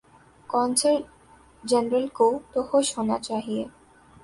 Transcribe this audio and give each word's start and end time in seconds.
قونصل 0.49 0.95
جنرل 1.63 2.07
کو 2.07 2.27
تو 2.53 2.63
خوش 2.63 2.97
ہونا 2.97 3.17
چاہیے۔ 3.19 3.65